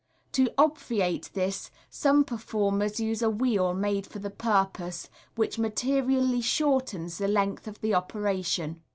To 0.31 0.49
obviate 0.57 1.29
this, 1.35 1.69
some 1.91 2.23
performers 2.23 2.99
use 2.99 3.21
a 3.21 3.29
wheel 3.29 3.75
made 3.75 4.07
for 4.07 4.17
the 4.17 4.31
purpose, 4.31 5.11
which 5.35 5.59
materially 5.59 6.41
shortens 6.41 7.19
the 7.19 7.27
length 7.27 7.67
of 7.67 7.81
the 7.81 7.93
operation. 7.93 8.81